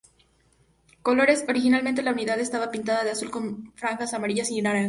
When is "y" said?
4.49-4.59